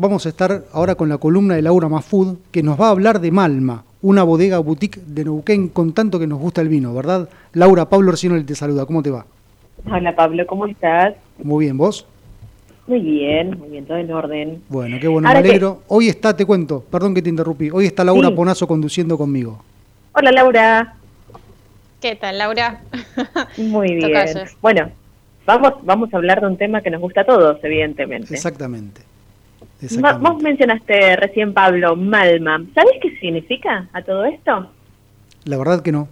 [0.00, 3.20] vamos a estar ahora con la columna de Laura Mafud, que nos va a hablar
[3.20, 7.28] de Malma, una bodega boutique de Neuquén con tanto que nos gusta el vino, ¿verdad?
[7.52, 9.26] Laura, Pablo Orsiano te saluda, ¿cómo te va?
[9.90, 11.14] Hola Pablo, ¿cómo estás?
[11.42, 12.06] Muy bien, ¿vos?
[12.86, 14.62] Muy bien, muy bien, todo en orden.
[14.70, 15.82] Bueno, qué bueno, me alegro.
[15.88, 19.62] Hoy está, te cuento, perdón que te interrumpí, hoy está Laura Ponazo conduciendo conmigo.
[20.12, 20.94] Hola Laura.
[22.00, 22.80] ¿Qué tal, Laura?
[23.58, 24.12] Muy bien.
[24.62, 24.90] Bueno,
[25.44, 28.32] vamos, vamos a hablar de un tema que nos gusta a todos, evidentemente.
[28.32, 29.09] Exactamente.
[30.20, 32.62] Vos mencionaste recién, Pablo, Malma.
[32.74, 34.70] ¿Sabés qué significa a todo esto?
[35.44, 36.08] La verdad que no.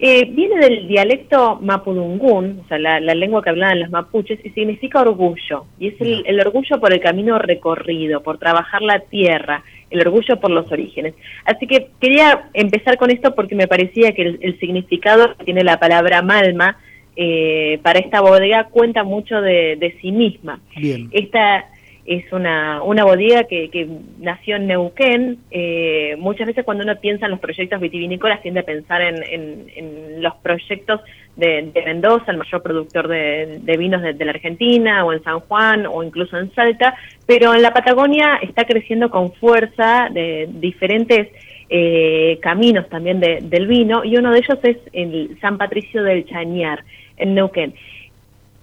[0.00, 5.00] Eh, viene del dialecto mapudungún, o sea, la, lengua que hablaban los mapuches, y significa
[5.00, 5.64] orgullo.
[5.80, 10.50] Y es el, orgullo por el camino recorrido, por trabajar la tierra, el orgullo por
[10.50, 11.14] los orígenes.
[11.44, 15.80] Así que quería empezar con esto porque me parecía que el, significado que tiene la
[15.80, 16.76] palabra Malma
[17.16, 20.60] eh, para esta bodega cuenta mucho de, de sí misma.
[20.76, 21.08] Bien.
[21.10, 21.66] Esta
[22.08, 23.86] es una, una bodega que, que
[24.18, 25.40] nació en Neuquén.
[25.50, 29.22] Eh, muchas veces cuando uno piensa en los proyectos vitivinícolas tiende a pensar en,
[29.76, 31.02] en, los proyectos
[31.36, 36.02] de, Mendoza, el mayor productor de, vinos de, la Argentina, o en San Juan, o
[36.02, 41.28] incluso en Salta, pero en la Patagonia está creciendo con fuerza de diferentes
[41.68, 46.82] eh, caminos también del vino, y uno de ellos es el San Patricio del Chañar,
[47.18, 47.74] en Neuquén.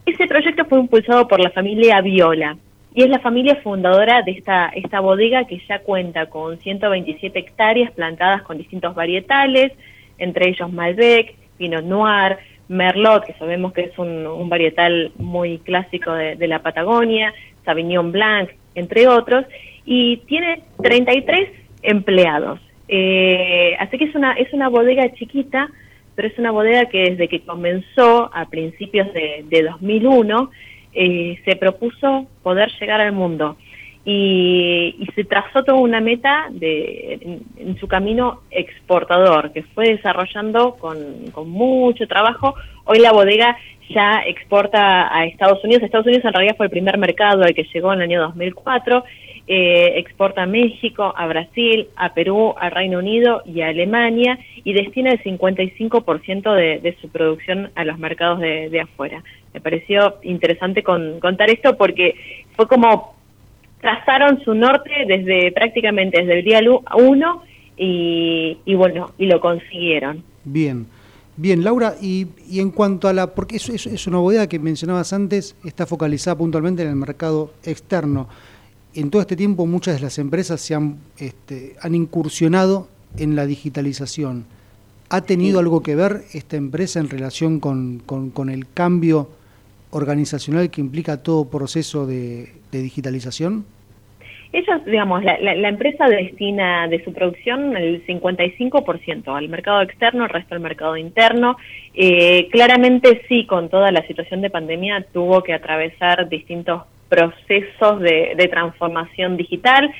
[0.06, 2.58] Ese proyecto fue impulsado por la familia Viola,
[2.96, 7.92] y es la familia fundadora de esta, esta bodega que ya cuenta con 127 hectáreas
[7.92, 9.74] plantadas con distintos varietales,
[10.18, 12.38] entre ellos Malbec, Pinot Noir,
[12.70, 17.34] Merlot, que sabemos que es un, varietal muy clásico de, la Patagonia,
[17.66, 19.46] Sauvignon Blanc, entre otros,
[19.86, 21.50] y tiene 33
[21.82, 22.62] empleados.
[22.88, 25.70] Eh, así que es una, es una bodega chiquita,
[26.16, 30.50] pero es una bodega que desde que comenzó a principios de, de 2001
[30.96, 33.58] eh, se propuso poder llegar al mundo
[34.06, 41.26] y, se trazó toda una meta de, en, su camino exportador que fue desarrollando con,
[41.48, 42.56] mucho trabajo.
[42.86, 43.58] Hoy la bodega
[43.90, 45.84] ya exporta a Estados Unidos.
[45.84, 49.04] Estados Unidos en realidad fue el primer mercado al que llegó en el año 2004.
[49.48, 54.74] Eh, exporta a México, a Brasil, a Perú, al Reino Unido y a Alemania y
[54.74, 59.24] destina el 55% de, de su producción a los mercados de afuera
[59.56, 62.16] me pareció interesante contar esto porque
[62.58, 63.16] fue como
[63.80, 66.60] trazaron su norte desde prácticamente desde el día
[66.94, 67.44] 1
[67.78, 70.24] y, y bueno, y lo consiguieron.
[70.44, 70.88] Bien.
[71.38, 75.12] Bien, Laura, y, y, en cuanto a la, porque eso es, una bodega que mencionabas
[75.12, 78.28] antes, está focalizada puntualmente en el mercado externo.
[78.94, 83.46] En todo este tiempo muchas de las empresas se han, este, han incursionado en la
[83.46, 84.46] digitalización.
[85.10, 89.30] ¿Ha tenido algo que ver esta empresa en relación con, con, con el cambio
[89.92, 93.66] organizacional que implica todo proceso de, digitalización?
[94.52, 100.30] Ellos, digamos, la, la, empresa destina de su producción el 55% al mercado externo, el
[100.30, 101.58] resto al mercado interno.
[101.94, 108.48] Eh, claramente sí, con toda la situación de pandemia tuvo que atravesar distintos procesos de,
[108.50, 109.92] transformación digital.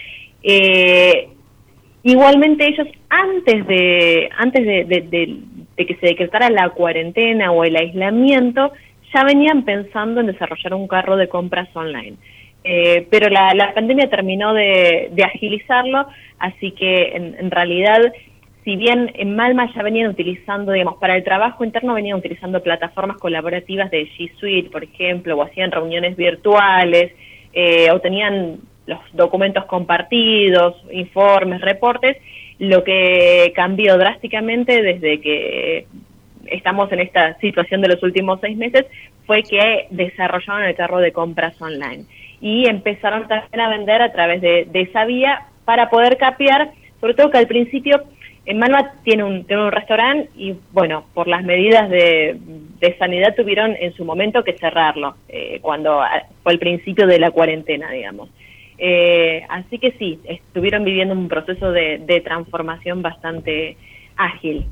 [0.44, 1.30] Eh,
[2.04, 8.72] igualmente ellos antes de antes de, de, que se decretara la cuarentena o el aislamiento
[9.16, 12.18] ya venían pensando en desarrollar un carro de compras online.
[12.66, 16.08] Eh, pero la, pandemia terminó de, agilizarlo,
[16.40, 18.02] así que en, realidad,
[18.64, 23.18] si bien en Malma ya venían utilizando, digamos, para el trabajo interno venían utilizando plataformas
[23.18, 27.14] colaborativas de G Suite, por ejemplo, o hacían reuniones virtuales,
[27.54, 32.18] eh, o tenían los documentos compartidos, informes, reportes,
[32.60, 35.88] lo que cambió drásticamente desde que
[36.48, 38.86] estamos en esta situación de los últimos seis meses
[39.26, 42.06] fue que desarrollaron el carro de compras online
[42.42, 47.32] y empezaron también a vender a través de, esa vía para poder capear, sobre todo
[47.32, 48.04] que al principio
[48.46, 52.38] en Malva tiene un, tiene un restaurante y bueno, por las medidas de,
[53.00, 56.02] sanidad tuvieron en su momento que cerrarlo, eh, cuando
[56.44, 58.30] fue el principio de la cuarentena, digamos.
[58.78, 63.76] Eh, así que sí, estuvieron viviendo un proceso de transformación bastante
[64.18, 64.66] ágil.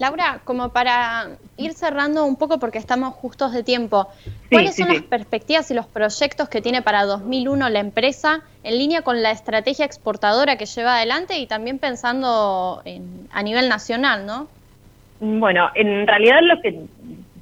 [0.00, 4.08] Laura, como para ir cerrando un poco porque estamos justos de tiempo,
[4.50, 9.02] ¿cuáles son las perspectivas y los proyectos que tiene para 2001 la empresa en línea
[9.02, 12.82] con la estrategia exportadora que lleva adelante y también pensando
[13.30, 14.48] a nivel nacional, no?
[15.20, 16.80] Bueno, en realidad lo que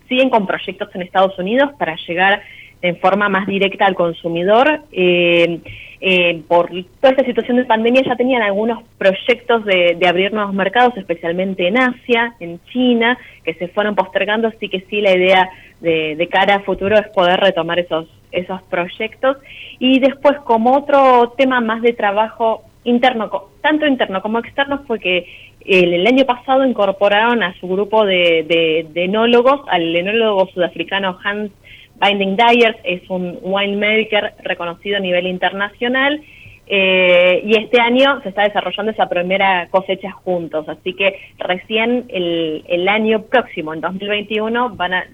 [0.09, 2.43] siguen con proyectos en Estados Unidos para llegar
[2.83, 4.81] en forma más directa al consumidor.
[4.91, 5.61] Eh,
[6.01, 10.97] eh, por toda esta situación de pandemia ya tenían algunos proyectos de, abrir nuevos mercados,
[10.97, 15.51] especialmente en Asia, en China, que se fueron postergando, así que sí la idea
[15.81, 19.39] de, cara a futuro es poder retomar esos, esos proyectos.
[19.81, 23.31] Y después, como otro tema más de trabajo interno,
[23.61, 25.27] tanto interno como externo, fue que
[25.65, 31.51] el, año pasado incorporaron a su grupo de, de, enólogos, al enólogo sudafricano Hans
[32.01, 36.23] Binding Dyers, es un winemaker reconocido a nivel internacional,
[36.71, 42.89] eh, y este año se está desarrollando esa primera cosecha juntos, así que recién el,
[42.89, 45.05] año próximo, en 2021, van a,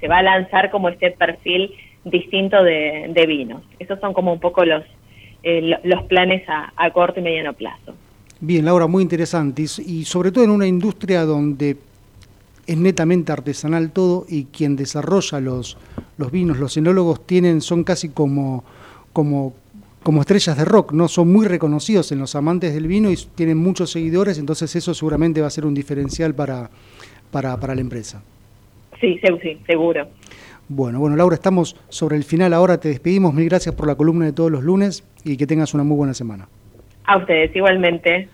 [0.00, 1.74] se va a lanzar como este perfil
[2.04, 3.62] distinto de, vinos.
[3.78, 4.84] Esos son como un poco los,
[5.42, 7.94] eh, los planes a, a, corto y mediano plazo.
[8.40, 9.62] Bien, Laura, muy interesante.
[9.62, 11.76] Y sobre todo en una industria donde
[12.66, 15.76] es netamente artesanal todo y quien desarrolla los,
[16.18, 18.64] los vinos, los enólogos tienen, son casi como,
[19.12, 19.54] como,
[20.02, 21.08] como estrellas de rock, ¿no?
[21.08, 25.40] Son muy reconocidos en los amantes del vino y tienen muchos seguidores, entonces eso seguramente
[25.40, 26.70] va a ser un diferencial para,
[27.30, 28.22] para, para la empresa.
[29.00, 30.06] Sí, sí, seguro.
[30.68, 34.26] Bueno, bueno, Laura, estamos sobre el final ahora, te despedimos, mil gracias por la columna
[34.26, 36.48] de todos los lunes y que tengas una muy buena semana.
[37.04, 38.28] A ustedes, igualmente.